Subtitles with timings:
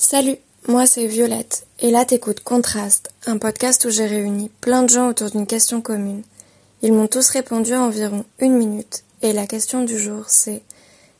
[0.00, 0.36] Salut,
[0.68, 5.08] moi c'est Violette, et là t'écoutes Contraste, un podcast où j'ai réuni plein de gens
[5.08, 6.22] autour d'une question commune.
[6.82, 10.62] Ils m'ont tous répondu à environ une minute, et la question du jour c'est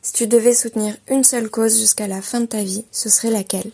[0.01, 3.31] si tu devais soutenir une seule cause jusqu'à la fin de ta vie, ce serait
[3.31, 3.69] laquelle?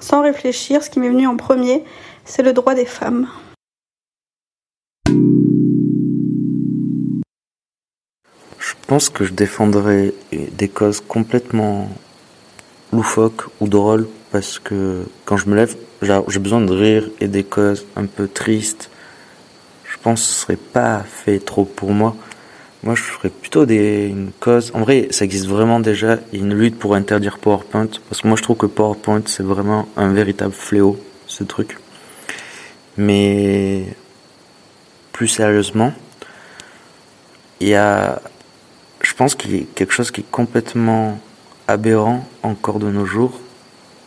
[0.00, 1.82] Sans réfléchir, ce qui m'est venu en premier,
[2.26, 3.26] c'est le droit des femmes.
[8.90, 11.88] Pense que je défendrais des causes complètement
[12.92, 17.44] loufoques ou drôles parce que quand je me lève, j'ai besoin de rire et des
[17.44, 18.90] causes un peu tristes.
[19.84, 22.16] Je pense que ce serait pas fait trop pour moi.
[22.82, 24.72] Moi, je ferais plutôt des, une cause.
[24.74, 26.18] En vrai, ça existe vraiment déjà.
[26.32, 27.90] Une lutte pour interdire PowerPoint.
[28.08, 31.78] Parce que moi, je trouve que PowerPoint, c'est vraiment un véritable fléau, ce truc.
[32.96, 33.84] Mais,
[35.12, 35.92] plus sérieusement,
[37.60, 38.20] il y a,
[39.20, 41.20] pense qu'il y a quelque chose qui est complètement
[41.68, 43.38] aberrant encore de nos jours.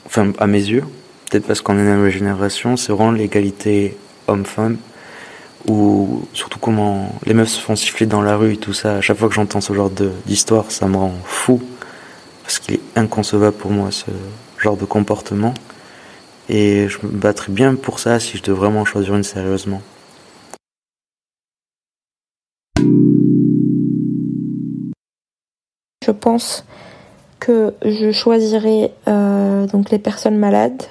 [0.08, 0.86] Enfin, à mes yeux.
[1.30, 2.78] Peut-être parce qu'on est dans la génération.
[2.78, 3.96] C'est vraiment l'égalité
[4.28, 4.78] homme-femme
[5.68, 8.96] ou surtout comment les meufs se font siffler dans la rue et tout ça.
[8.96, 9.92] À chaque fois que j'entends ce genre
[10.26, 11.62] d'histoire, ça me rend fou
[12.42, 14.10] parce qu'il est inconcevable pour moi ce
[14.58, 15.54] genre de comportement.
[16.50, 19.84] Et je me battrais bien pour ça si je devais vraiment choisir une sérieusement.
[26.06, 26.66] Je pense
[27.40, 30.84] que je choisirais euh, donc les personnes malades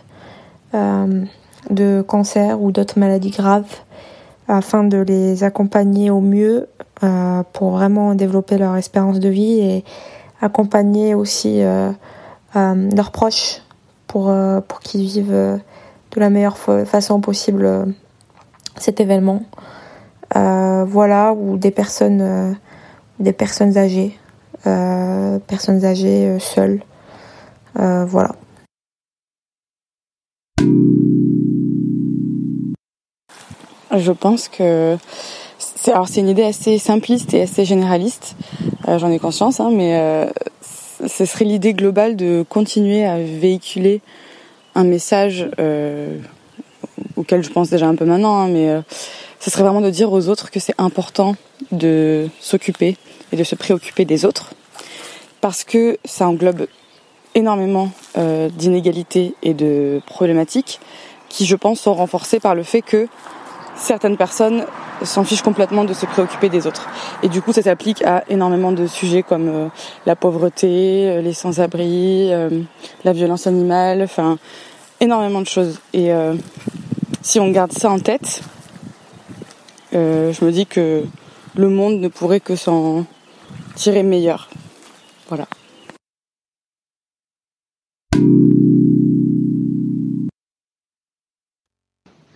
[0.72, 1.24] euh,
[1.68, 3.80] de cancer ou d'autres maladies graves
[4.48, 6.66] afin de les accompagner au mieux
[7.02, 9.84] euh, pour vraiment développer leur espérance de vie et
[10.40, 11.60] accompagner aussi
[12.54, 13.60] leurs proches
[14.06, 14.34] pour,
[14.66, 17.94] pour qu'ils vivent de la meilleure façon possible
[18.76, 19.42] cet événement.
[20.34, 22.56] voilà, ou des personnes,
[23.20, 24.18] des personnes âgées,
[24.62, 26.82] personnes âgées seules.
[27.74, 28.32] voilà.
[33.94, 34.96] Je pense que
[35.58, 38.36] c'est alors c'est une idée assez simpliste et assez généraliste.
[38.88, 40.30] Euh, J'en ai conscience, hein, mais euh,
[41.06, 44.00] ce serait l'idée globale de continuer à véhiculer
[44.74, 46.16] un message euh,
[47.16, 48.80] auquel je pense déjà un peu maintenant, hein, mais euh,
[49.42, 51.34] ce serait vraiment de dire aux autres que c'est important
[51.72, 52.96] de s'occuper
[53.32, 54.54] et de se préoccuper des autres,
[55.40, 56.68] parce que ça englobe
[57.34, 60.78] énormément euh, d'inégalités et de problématiques
[61.28, 63.08] qui, je pense, sont renforcées par le fait que
[63.74, 64.64] certaines personnes
[65.02, 66.88] s'en fichent complètement de se préoccuper des autres.
[67.24, 69.68] Et du coup, ça s'applique à énormément de sujets comme euh,
[70.06, 72.30] la pauvreté, euh, les sans-abri,
[73.02, 74.38] la violence animale, enfin,
[75.00, 75.80] énormément de choses.
[75.94, 76.12] Et
[77.22, 78.42] si on garde ça en tête,
[79.94, 81.04] euh, je me dis que
[81.54, 83.04] le monde ne pourrait que s'en
[83.74, 84.48] tirer meilleur.
[85.28, 85.46] Voilà.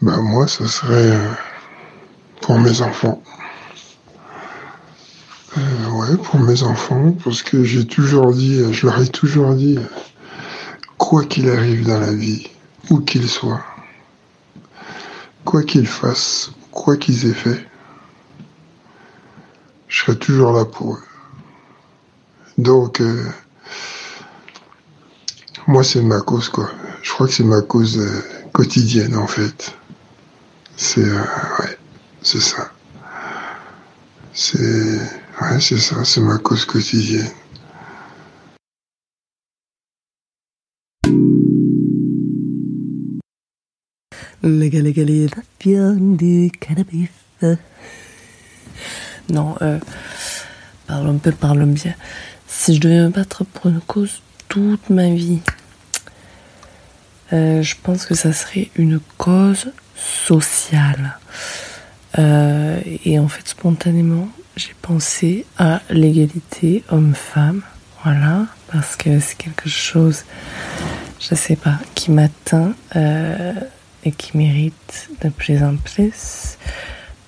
[0.03, 1.31] Ben moi, ce serait euh,
[2.43, 3.23] pour mes enfants.
[5.57, 9.79] Euh, ouais, pour mes enfants, parce que j'ai toujours dit, je leur ai toujours dit,
[10.99, 12.47] quoi qu'il arrive dans la vie,
[12.91, 13.65] où qu'ils soient,
[15.45, 17.67] quoi qu'ils fassent, quoi qu'ils aient fait,
[19.89, 21.03] je serai toujours là pour eux.
[22.59, 23.25] Donc, euh,
[25.67, 26.71] moi, c'est ma cause, quoi.
[27.03, 28.23] Je crois que c'est ma cause euh,
[28.53, 29.75] quotidienne, en fait.
[30.77, 31.23] C'est euh,
[31.61, 31.79] ouais,
[32.23, 32.71] c'est ça.
[34.33, 34.99] C'est
[35.41, 37.31] ouais, c'est ça, c'est ma cause quotidienne.
[44.47, 47.09] Légalisation du cannabis.
[49.29, 49.81] Non, euh,
[50.87, 51.95] parlons peu, parlons bien.
[52.47, 55.41] Si je devais me battre pour une cause toute ma vie,
[57.33, 61.19] euh, je pense que ça serait une cause sociale.
[62.19, 67.63] Euh, et en fait, spontanément, j'ai pensé à l'égalité homme-femme.
[68.05, 70.23] Voilà, parce que c'est quelque chose,
[71.19, 73.53] je sais pas, qui m'atteint euh,
[74.07, 76.59] et qui mérite de plus plus.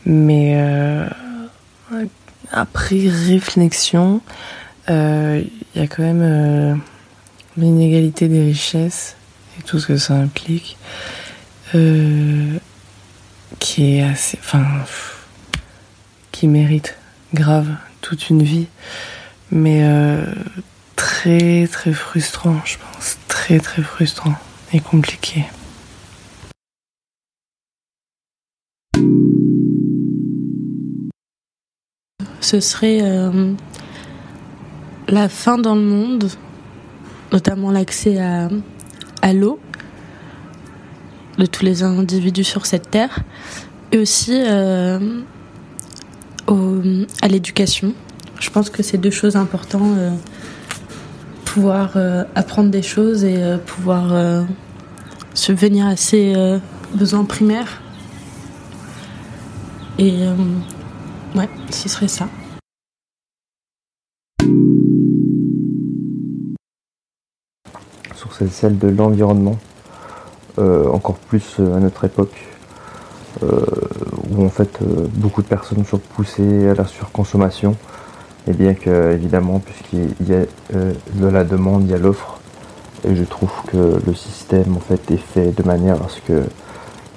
[0.07, 1.07] Mais euh,
[2.53, 4.23] après réflexion,
[4.89, 5.43] euh,
[5.75, 6.75] il y a quand même euh,
[7.57, 9.17] l'inégalité des richesses
[9.59, 10.79] et tout ce que ça implique,
[13.59, 14.65] qui est assez, enfin,
[16.31, 16.97] qui mérite
[17.35, 17.69] grave
[18.01, 18.69] toute une vie,
[19.51, 19.85] mais
[20.97, 24.35] très très frustrant, je pense, très très frustrant
[24.73, 25.45] et compliqué.
[32.41, 33.53] Ce serait euh,
[35.09, 36.31] la faim dans le monde,
[37.33, 38.49] notamment l'accès à,
[39.33, 39.61] l'eau
[41.37, 43.21] de tous les individus sur cette terre,
[43.93, 45.21] et aussi euh,
[46.47, 47.93] à l'éducation.
[48.41, 49.99] Je pense que c'est deux choses importantes.
[49.99, 50.11] Euh,
[51.45, 51.97] pouvoir
[52.35, 54.45] apprendre des choses et pouvoir
[55.33, 56.35] subvenir à ses
[56.95, 57.81] besoins primaires.
[59.99, 60.19] Et
[61.37, 62.29] ouais, ce serait ça.
[68.15, 69.59] Sur celle de l'environnement,
[70.57, 72.49] encore plus à notre époque,
[73.43, 73.61] euh,
[74.31, 77.77] où en fait euh, beaucoup de personnes sont poussées à la surconsommation.
[78.49, 82.41] Et bien que évidemment, puisqu'il y a euh, de la demande, il y a l'offre.
[83.05, 86.43] Et je trouve que le système en fait est fait de manière à ce que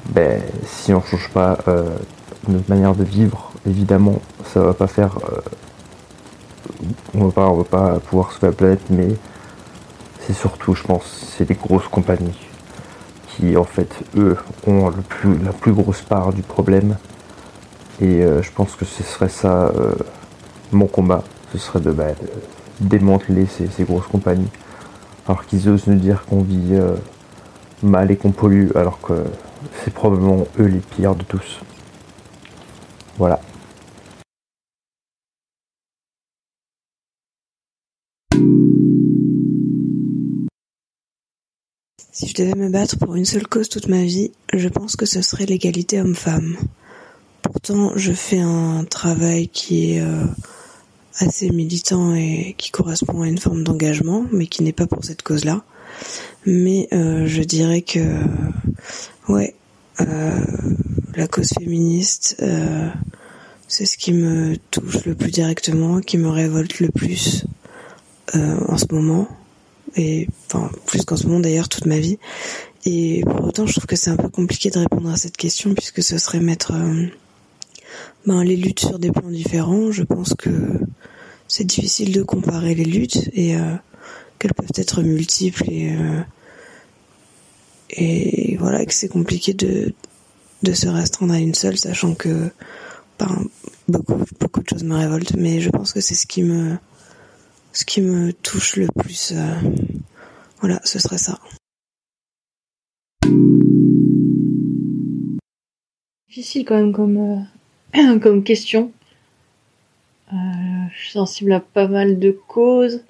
[0.09, 1.57] ben, si on ne change pas
[2.47, 4.21] notre manière de vivre, évidemment,
[4.53, 5.17] ça va pas faire.
[7.13, 9.09] on va pas, va pas pouvoir sauver la planète, mais
[10.19, 12.37] c'est surtout, je pense, c'est les grosses compagnies
[13.35, 14.37] qui en fait eux
[14.67, 14.91] ont
[15.43, 16.97] la plus grosse part du problème.
[18.01, 19.93] Et euh, je pense que ce serait ça euh,
[20.71, 22.07] mon combat, ce serait de, bah,
[22.79, 24.49] démanteler ces, grosses compagnies.
[25.27, 26.95] Alors qu'ils osent nous dire qu'on vit euh,
[27.83, 29.23] mal et qu'on pollue, alors que
[29.83, 31.59] c'est probablement eux les pires de tous.
[33.17, 33.39] Voilà.
[42.13, 45.05] Si je devais me battre pour une seule cause toute ma vie, je pense que
[45.05, 46.57] ce serait l'égalité homme-femme.
[47.41, 50.25] Pourtant, je fais un travail qui est euh,
[51.19, 55.21] assez militant et qui correspond à une forme d'engagement, mais qui n'est pas pour cette
[55.21, 55.63] cause-là.
[56.45, 58.19] Mais euh, je dirais que,
[59.29, 59.55] ouais,
[60.01, 60.45] euh,
[61.15, 62.43] la cause féministe,
[63.69, 67.45] c'est ce qui me touche le plus directement, qui me révolte le plus
[68.33, 69.29] en ce moment
[69.95, 72.17] et enfin plus qu'en ce moment d'ailleurs toute ma vie.
[72.85, 75.73] Et pour autant, je trouve que c'est un peu compliqué de répondre à cette question
[75.73, 77.05] puisque ce serait mettre euh,
[78.25, 79.91] ben, les luttes sur des plans différents.
[79.91, 80.49] Je pense que
[81.47, 83.75] c'est difficile de comparer les luttes et euh,
[84.39, 86.21] qu'elles peuvent être multiples et euh,
[87.93, 89.93] et voilà que c'est compliqué de
[90.63, 92.49] de se restreindre à une seule, sachant que
[93.19, 93.45] ben,
[93.87, 95.35] beaucoup beaucoup de choses me révoltent.
[95.35, 96.77] Mais je pense que c'est ce qui me
[97.73, 99.33] ce qui me touche le plus.
[99.35, 99.55] Euh,
[100.59, 101.39] voilà, ce serait ça.
[106.27, 107.45] Difficile quand même comme,
[107.95, 108.91] euh, question.
[110.31, 110.35] Euh,
[110.93, 113.03] je suis sensible à pas mal de causes.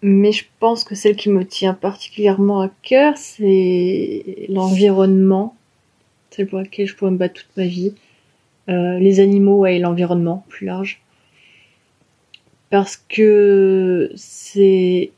[0.00, 5.56] Mais je pense que celle qui me tient particulièrement à cœur, c'est l'environnement.
[6.30, 7.94] Celle pour laquelle je pourrais me battre toute ma vie.
[8.68, 11.00] les animaux et l'environnement plus large
[12.70, 15.10] parce que c'est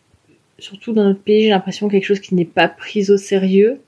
[0.58, 3.80] surtout dans notre pays, j'ai l'impression quelque chose qui n'est pas pris au sérieux.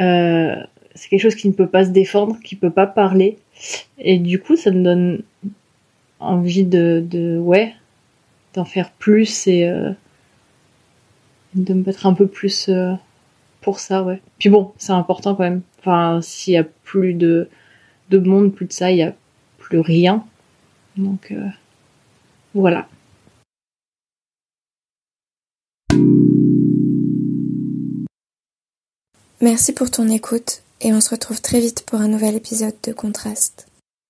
[0.00, 0.56] Euh,
[0.94, 3.38] c'est quelque chose qui ne peut pas se défendre, qui peut pas parler,
[3.98, 5.22] et du coup, ça me donne
[6.20, 7.74] envie de, de ouais,
[8.54, 9.90] d'en faire plus et euh,
[11.54, 12.94] de me battre un peu plus euh,
[13.60, 14.20] pour ça, ouais.
[14.38, 15.62] Puis bon, c'est important quand même.
[15.80, 17.48] Enfin, s'il y a plus de
[18.10, 19.14] de monde, plus de ça, il y a
[19.58, 20.24] plus rien.
[20.96, 21.48] Donc euh,
[22.54, 22.88] voilà.
[29.40, 32.92] Merci pour ton écoute et on se retrouve très vite pour un nouvel épisode de
[32.92, 33.66] Contraste.